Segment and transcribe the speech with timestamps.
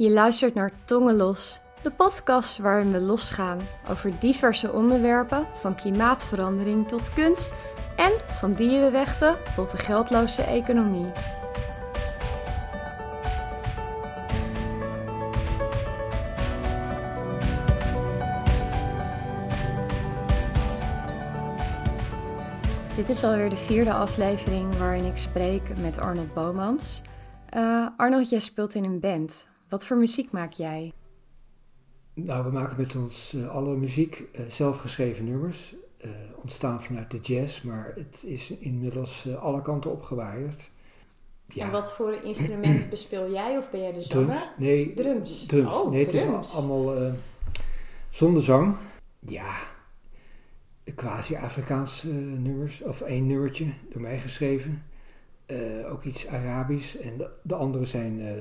[0.00, 6.88] Je luistert naar Tongen Los, de podcast waarin we losgaan over diverse onderwerpen, van klimaatverandering
[6.88, 7.54] tot kunst
[7.96, 11.12] en van dierenrechten tot de geldloze economie.
[22.96, 27.02] Dit is alweer de vierde aflevering waarin ik spreek met Arnold Bomans.
[27.56, 29.49] Uh, Arnold, jij speelt in een band.
[29.70, 30.92] Wat voor muziek maak jij?
[32.14, 35.74] Nou, we maken met ons uh, alle muziek, uh, zelfgeschreven nummers.
[36.34, 40.70] ontstaan vanuit de jazz, maar het is inmiddels alle kanten opgewaaid.
[41.46, 41.64] Ja.
[41.64, 44.26] En wat voor instrumenten bespeel jij of ben jij de zanger?
[44.26, 44.48] Drums.
[44.56, 45.46] Nee, drums.
[45.46, 45.74] drums.
[45.74, 46.36] Oh, nee, drums.
[46.36, 47.12] het is allemaal
[48.10, 48.76] zonder zang.
[49.18, 49.56] Ja,
[50.94, 52.08] quasi-Afrikaanse
[52.38, 54.84] nummers, of één nummertje door mij geschreven.
[55.46, 56.94] Uh, ook iets Arabisch.
[56.94, 58.32] En de, de andere zijn uh,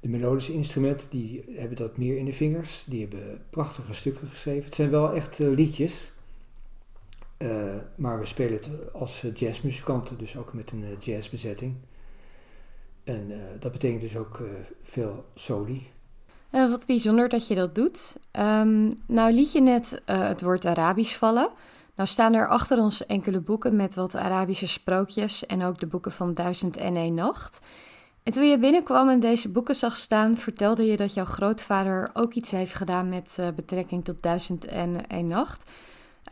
[0.00, 2.84] de melodische instrumenten, die hebben dat meer in de vingers.
[2.84, 4.64] Die hebben prachtige stukken geschreven.
[4.64, 6.12] Het zijn wel echt uh, liedjes.
[7.96, 11.74] maar we spelen het als jazzmuzikanten, dus ook met een jazzbezetting.
[13.04, 14.42] En dat betekent dus ook
[14.82, 15.86] veel soli.
[16.50, 18.16] wat bijzonder dat je dat doet.
[18.32, 21.50] Um, nou liet je net het woord Arabisch vallen.
[22.00, 26.12] Nou staan er achter ons enkele boeken met wat Arabische sprookjes en ook de boeken
[26.12, 27.60] van Duizend en een Nacht.
[28.22, 32.34] En toen je binnenkwam en deze boeken zag staan, vertelde je dat jouw grootvader ook
[32.34, 35.70] iets heeft gedaan met uh, betrekking tot Duizend en een Nacht.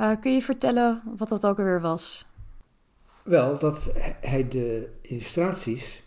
[0.01, 2.27] Uh, kun je vertellen wat dat ook alweer was?
[3.23, 6.03] Wel, dat hij de illustraties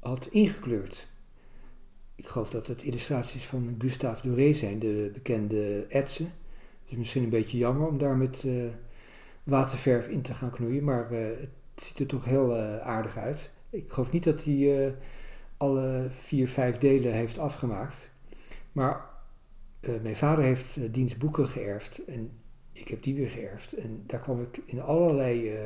[0.00, 1.06] had ingekleurd.
[2.14, 6.32] Ik geloof dat het illustraties van Gustave Doré zijn, de bekende etsen
[6.84, 8.64] is misschien een beetje jammer om daar met uh,
[9.42, 13.50] waterverf in te gaan knoeien, maar het ziet er toch heel aardig uit.
[13.74, 14.94] Ik geloof niet dat hij
[15.56, 18.10] alle vier, vijf delen heeft afgemaakt.
[18.72, 19.04] Maar
[20.02, 22.30] mijn vader heeft diens boeken geërfd en
[22.72, 23.72] ik heb die weer geërfd.
[23.72, 25.58] En daar kwam ik in allerlei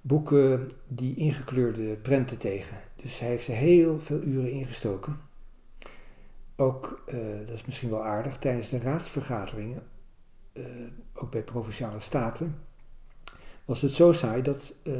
[0.00, 2.76] boeken die ingekleurde prenten tegen.
[2.96, 5.20] Dus hij heeft er heel veel uren ingestoken.
[6.56, 7.04] Ook,
[7.46, 9.82] dat is misschien wel aardig, tijdens de raadsvergaderingen
[10.52, 10.64] uh,
[11.14, 12.58] ook bij Provinciale Staten,
[13.64, 14.94] was het zo saai dat uh,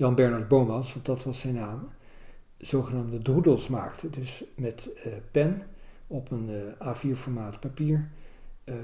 [0.00, 1.88] Jan Bernard Bomans, want dat was zijn naam,
[2.58, 4.10] zogenaamde droedels maakte.
[4.10, 5.62] Dus met uh, pen
[6.06, 6.50] op een
[6.84, 8.08] A4 formaat papier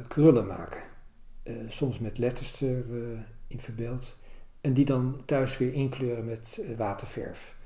[0.08, 0.80] krullen maken.
[1.68, 3.24] soms met letters erin
[3.60, 4.16] verbeeld.
[4.60, 7.56] En die dan thuis weer inkleuren met waterverf.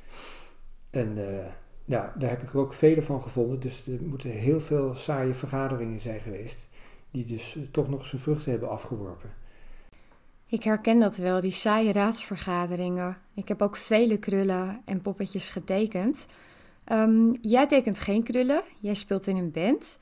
[0.91, 1.15] En
[1.85, 3.61] daar heb ik er ook vele van gevonden.
[3.61, 6.69] Dus er moeten heel veel saaie vergaderingen zijn geweest
[7.11, 9.31] die dus toch nog zijn vruchten hebben afgeworpen.
[10.51, 13.19] Ik herken dat wel, die saaie raadsvergaderingen.
[13.35, 16.27] Ik heb ook vele krullen en poppetjes getekend.
[16.93, 19.97] Um, jij tekent geen krullen, jij speelt in een band.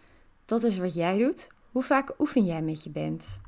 [0.44, 1.48] Dat is wat jij doet.
[1.72, 3.40] Hoe vaak oefen jij met je band?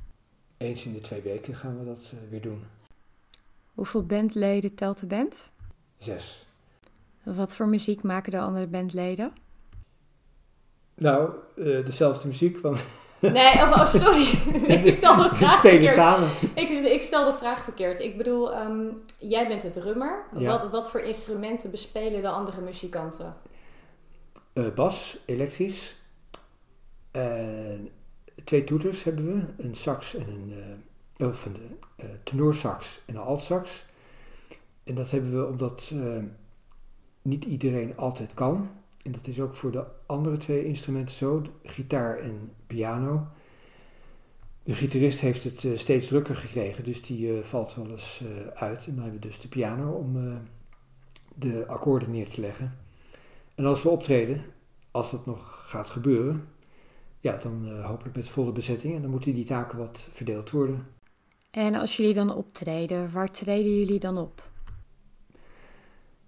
[0.56, 2.62] Eens in de twee weken gaan we dat uh, weer doen.
[3.75, 5.50] Hoeveel bandleden telt de band?
[5.99, 6.47] Zes.
[7.22, 9.32] Wat voor muziek maken de andere bandleden?
[10.94, 12.84] Nou, uh, dezelfde muziek, want
[13.20, 14.28] Nee, of, oh, sorry.
[14.86, 15.92] ik stel de vraag verkeerd.
[15.92, 16.28] samen.
[16.54, 18.00] Ik, ik, stel de vraag verkeerd.
[18.00, 20.25] Ik bedoel, um, jij bent de drummer.
[20.36, 20.47] Ja.
[20.48, 23.36] Wat, wat voor instrumenten bespelen de andere muzikanten?
[24.54, 25.97] Uh, bas, elektrisch.
[27.12, 27.25] Uh,
[28.44, 29.62] twee toeters hebben we.
[29.62, 30.78] Een sax en een,
[31.19, 31.78] uh, of een
[32.25, 33.84] tenorsax en een altsax.
[34.84, 35.92] En dat hebben we omdat
[37.22, 38.70] niet iedereen altijd kan.
[39.03, 43.27] En dat is ook voor de andere twee instrumenten zo, gitaar en piano.
[44.62, 48.47] De gitarist heeft het uh, steeds drukker gekregen, dus die uh, valt wel eens uh,
[48.47, 48.87] uit.
[48.87, 50.38] En dan hebben we dus de piano om
[51.34, 52.78] de akkoorden neer te leggen.
[53.55, 54.44] En als we optreden,
[54.91, 56.49] als dat nog gaat gebeuren,
[57.21, 58.94] ja, dan hopelijk met volle bezetting.
[58.94, 60.87] En dan moeten die taken wat verdeeld worden.
[61.50, 64.50] En als jullie dan optreden, waar treden jullie dan op?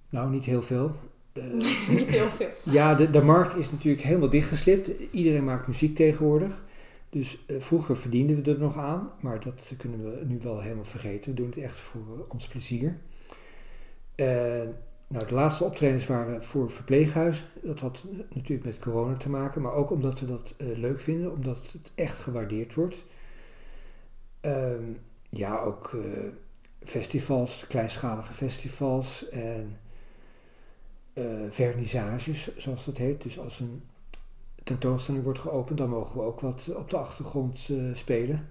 [0.09, 0.95] Nou, niet heel veel.
[1.35, 1.45] Uh,
[1.97, 2.49] niet heel veel.
[2.63, 4.91] Ja, de, de markt is natuurlijk helemaal dichtgeslipt.
[5.11, 6.63] Iedereen maakt muziek tegenwoordig.
[7.11, 10.85] Dus uh, vroeger verdienden we er nog aan, maar dat kunnen we nu wel helemaal
[10.85, 11.31] vergeten.
[11.31, 12.99] We doen het echt voor uh, ons plezier.
[15.07, 17.47] nou, de laatste optredens waren voor verpleeghuizen.
[17.63, 21.57] Dat had natuurlijk met corona te maken, maar ook omdat we dat leuk vinden, omdat
[21.73, 23.05] het echt gewaardeerd wordt.
[24.41, 24.85] Ehm,
[25.29, 25.97] ja, ook
[26.85, 29.77] festivals, kleinschalige festivals en
[31.15, 33.23] uh, vernissages, zoals dat heet.
[33.23, 33.83] Dus als een
[34.65, 38.49] tentoonstelling wordt geopend, dan mogen we ook wat op de achtergrond uh, spelen.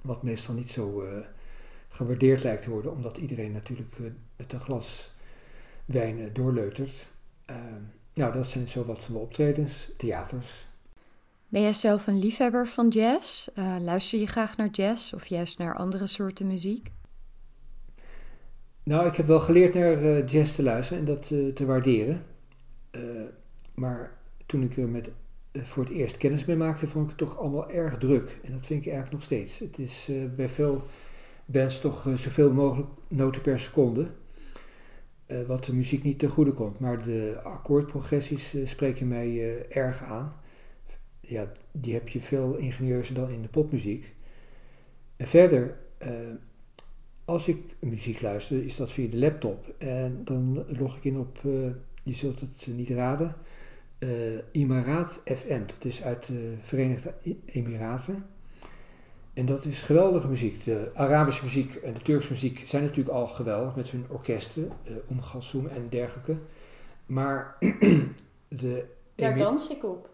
[0.00, 1.04] Wat meestal niet zo
[1.88, 3.96] gewaardeerd lijkt te worden, omdat iedereen natuurlijk
[4.36, 5.12] met een glas
[5.84, 7.06] wijn doorleutert.
[8.14, 10.66] nou, dat zijn zo wat van de optredens, theaters.
[11.48, 13.48] Ben jij zelf een liefhebber van jazz?
[13.80, 16.90] Luister je graag naar jazz of juist naar andere soorten muziek?
[18.82, 22.24] Nou, ik heb wel geleerd naar uh, jazz te luisteren en dat uh, te waarderen.
[23.74, 25.10] maar toen ik er met,
[25.52, 28.38] voor het eerst kennis mee maakte, vond ik het toch allemaal erg druk.
[28.42, 29.58] En dat vind ik eigenlijk nog steeds.
[29.58, 30.82] Het is bij veel
[31.44, 34.06] bands toch zoveel mogelijk noten per seconde.
[35.46, 36.78] wat de muziek niet ten goede komt.
[36.78, 40.32] Maar de akkoordprogressies spreken mij erg aan
[41.32, 44.14] ja, die heb je veel ingenieuzer dan in de popmuziek.
[45.16, 45.76] En verder,
[47.32, 49.74] als ik muziek luister, is dat via de laptop.
[49.78, 51.70] En dan log ik in op, uh,
[52.02, 53.34] je zult het niet raden,
[53.98, 55.66] uh, Imaraat FM.
[55.66, 57.14] Dat is uit de Verenigde
[57.44, 58.26] Emiraten.
[59.34, 60.64] En dat is geweldige muziek.
[60.64, 64.70] De Arabische muziek en de Turkse muziek zijn natuurlijk al geweldig met hun orkesten,
[65.10, 66.36] uh, en dergelijke.
[67.06, 67.56] Maar
[68.48, 68.84] de.
[69.14, 70.10] Daar dans ik op.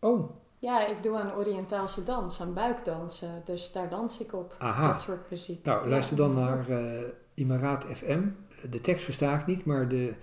[0.00, 0.30] Oh.
[0.64, 3.42] Ja, ik doe aan Oriëntaalse dans, aan buikdansen.
[3.44, 4.54] Dus daar dans ik op.
[4.58, 4.88] Aha.
[4.88, 5.64] Dat soort muziek.
[5.64, 7.00] Nou, luister dan naar uh,
[7.34, 8.22] Imaraat FM.
[8.70, 10.14] De tekst versta ik niet, maar de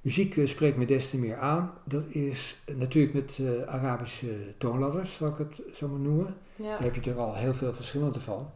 [0.00, 1.72] muziek uh, spreekt me des te meer aan.
[1.84, 6.36] Dat is natuurlijk met uh, Arabische toonladders, zal ik het zo maar noemen.
[6.56, 6.64] Ja.
[6.64, 8.50] Daar heb je er al heel veel verschillende van.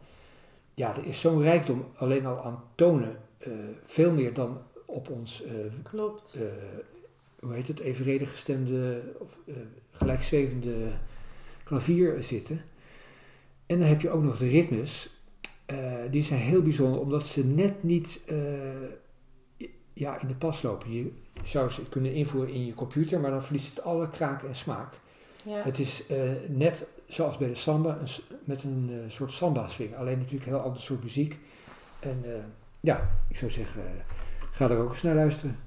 [0.73, 3.17] Ja, er is zo'n rijkdom alleen al aan tonen.
[3.85, 5.43] veel meer dan op ons...
[5.83, 6.37] Klopt.
[7.39, 7.79] hoe heet het?
[7.79, 9.01] Evenredig gestemde...
[9.19, 9.37] Of,
[9.91, 10.91] gelijkzwevende
[11.69, 12.61] klavier zitten.
[13.65, 15.09] En dan heb je ook nog de ritmes.
[15.71, 20.93] Uh, die zijn heel bijzonder, omdat ze net niet uh, ja, in de pas lopen.
[20.93, 21.11] Je
[21.43, 24.93] zou ze kunnen invoeren in je computer, maar dan verliest het alle kraak en smaak.
[25.43, 25.61] Ja.
[25.63, 29.95] Het is uh, net zoals bij de samba, een, met een soort samba-swing.
[29.95, 31.37] Alleen natuurlijk een heel ander soort muziek.
[31.99, 32.25] En
[32.79, 33.83] ja, ik zou zeggen,
[34.51, 35.59] ga er ook eens naar luisteren.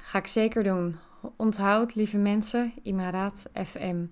[0.00, 0.96] Ga ik zeker doen.
[1.36, 4.04] Onthoud, lieve mensen, Imaraat FM.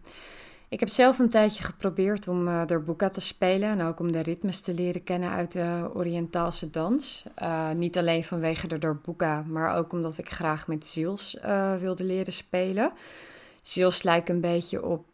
[0.72, 4.22] Ik heb zelf een tijdje geprobeerd om uh, darbuka te spelen en ook om de
[4.22, 7.24] ritmes te leren kennen uit de Oriëntaalse dans.
[7.42, 12.04] Uh, niet alleen vanwege de darbuka, maar ook omdat ik graag met ziels uh, wilde
[12.04, 12.92] leren spelen.
[13.62, 15.04] Ziels lijkt een beetje op,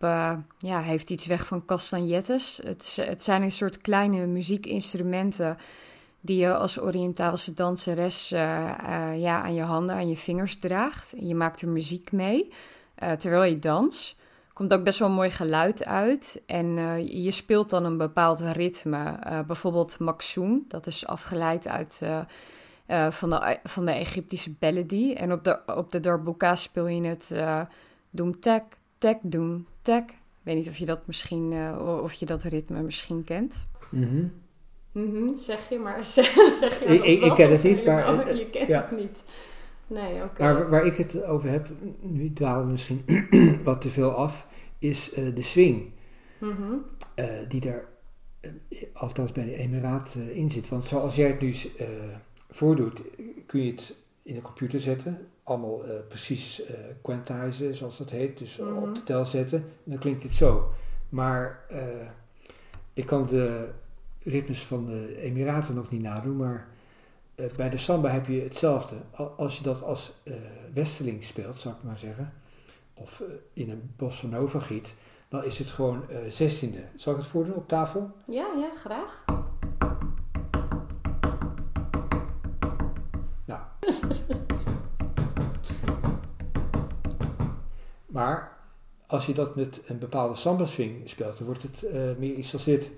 [0.59, 2.61] ja, heeft iets weg van castagnettes.
[2.65, 5.59] Het, het zijn een soort kleine muziekinstrumenten
[6.21, 11.13] die je als Oriëntaalse danseres ja, aan je handen, aan je vingers draagt.
[11.17, 12.53] Je maakt er muziek mee
[13.19, 14.17] terwijl je dans.
[14.59, 16.43] Komt ook best wel een mooi geluid uit.
[16.47, 16.77] En
[17.23, 19.19] je speelt dan een bepaald ritme.
[19.47, 22.03] bijvoorbeeld Maksoen, dat is afgeleid uit
[23.11, 25.13] van, de, van de Egyptische melody.
[25.13, 27.35] En op de, op de darbuka speel je het
[28.11, 28.63] doem tek,
[28.99, 30.11] tek, doem tek.
[30.11, 33.67] Ik weet niet of je dat misschien, of je dat ritme misschien kent.
[33.91, 34.33] Mm
[34.93, 36.27] Mm zeg je, maar zeg,
[36.61, 38.09] zeg je ik, ik, ik ken het niet, maar...
[38.13, 39.25] Oh, je kent het niet.
[39.89, 40.43] Nee, oké.
[40.43, 41.69] Maar waar ik het over heb,
[42.01, 43.05] nu dwalen we misschien
[43.65, 44.47] wat te veel af,
[44.79, 45.91] is uh, de swing.
[46.39, 46.85] Mm
[47.17, 47.85] uh, die daar,
[48.41, 48.51] uh,
[48.93, 50.69] althans bij de Emiraat, in zit.
[50.69, 51.55] Want zoals jij het nu
[52.51, 53.03] voordoet,
[53.47, 55.27] kun je het in de computer zetten.
[55.43, 56.63] Allemaal precies
[57.03, 58.39] quantizen, zoals dat heet.
[58.39, 59.05] Dus op de mhm.
[59.05, 59.59] tel zetten.
[59.59, 60.71] En dan klinkt het zo.
[61.09, 61.67] Maar
[62.95, 63.69] ik kan de
[64.23, 66.69] ritmes van de Emiraten nog niet nadoen, maar
[67.57, 68.95] bij de samba heb je hetzelfde.
[69.37, 70.35] Als je dat als uh,
[70.75, 72.33] westeling speelt, zou ik maar zeggen,
[72.95, 74.95] of uh, in een bossa nova giet,
[75.29, 76.81] dan is het gewoon zestiende.
[76.97, 78.11] Zal ik het voordoen op tafel?
[78.27, 79.25] Ja, ja, graag.
[83.45, 83.61] Nou.
[88.07, 88.57] maar
[89.07, 91.83] als je dat met een bepaalde samba swing speelt, dan wordt het
[92.19, 92.91] meer iets als dit.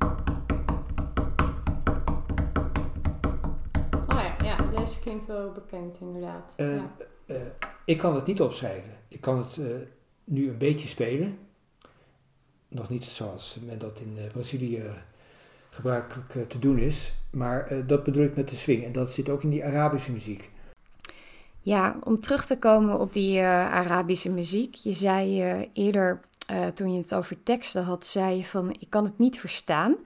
[4.99, 6.55] Klinkt wel bekend, inderdaad.
[6.57, 6.93] Uh, ja.
[7.27, 7.37] uh,
[7.85, 8.91] ik kan het niet opschrijven.
[9.09, 9.67] Ik kan het uh,
[10.25, 11.39] nu een beetje spelen.
[12.69, 14.83] Nog niet zoals men dat in Brazilië
[15.71, 17.13] gebruikelijk te doen is.
[17.31, 18.85] Maar dat bedoel ik met de swing.
[18.85, 20.51] En dat zit ook in die Arabische muziek.
[21.61, 24.75] Ja, om terug te komen op die Arabische muziek.
[24.75, 25.41] Je zei
[25.73, 26.21] eerder,
[26.75, 29.97] toen je het over teksten had, zei je van ik kan het niet verstaan.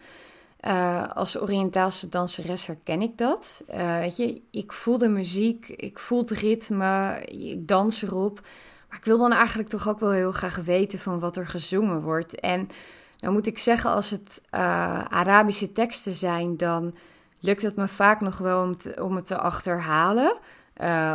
[0.66, 3.62] Uh, als Oriëntaalse danseres herken ik dat.
[3.74, 8.40] Uh, weet je, ik voel de muziek, ik voel het ritme, ik dans erop.
[8.88, 12.00] Maar ik wil dan eigenlijk toch ook wel heel graag weten van wat er gezongen
[12.00, 12.40] wordt.
[12.40, 12.68] En
[13.16, 16.94] dan moet ik zeggen, als het uh, Arabische teksten zijn, dan
[17.40, 20.36] lukt het me vaak nog wel om, om het te achterhalen.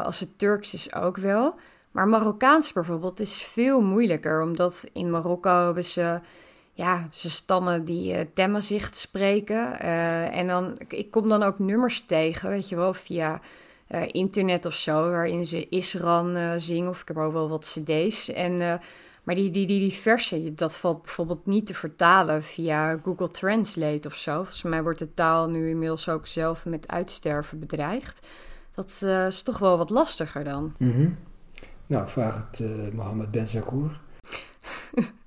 [0.03, 1.55] als het Turks is ook wel.
[1.91, 6.19] Maar Marokkaans bijvoorbeeld is veel moeilijker, omdat in Marokko hebben ze
[6.79, 9.77] ja, ze stammen die uh, Temmazicht spreken.
[9.81, 13.41] Uh, en dan, ik kom dan ook nummers tegen, weet je wel, via
[14.11, 16.89] internet of zo, waarin ze Isran zingen.
[16.89, 18.29] Of ik heb ook wel wat cd's.
[18.29, 18.57] En,
[19.23, 24.07] maar die, die, die, die versie, dat valt bijvoorbeeld niet te vertalen via Google Translate
[24.07, 24.35] of zo.
[24.35, 28.27] Volgens mij wordt de taal nu inmiddels ook zelf met uitsterven bedreigd.
[28.73, 30.73] Dat is toch wel wat lastiger dan.
[30.77, 31.17] Mm
[31.87, 33.99] Nou, vraag het Mohammed Ben Zakour.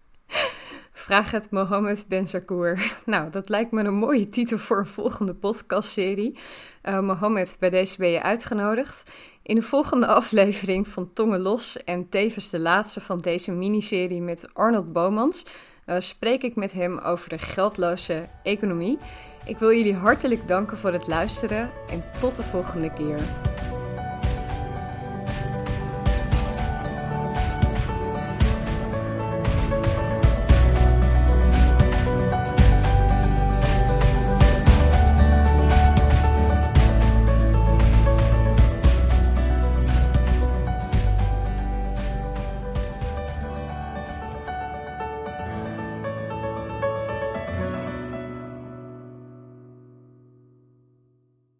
[1.12, 2.92] Vraag het Mohammed Ben Zakour.
[3.04, 6.38] Nou, dat lijkt me een mooie titel voor een volgende podcastserie.
[6.85, 9.11] Uh, Mohammed, bij deze ben je uitgenodigd.
[9.42, 14.54] In de volgende aflevering van Tongen Los en tevens de laatste van deze miniserie met
[14.54, 15.47] Arnold Bomans
[15.87, 18.99] uh, spreek ik met hem over de geldloze economie.
[19.45, 23.51] Ik wil jullie hartelijk danken voor het luisteren en tot de volgende keer.